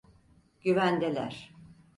[0.61, 1.53] Güvendeler.